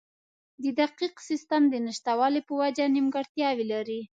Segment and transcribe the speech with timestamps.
[0.63, 4.01] د دقیق سیستم د نشتوالي په وجه نیمګړتیاوې لري.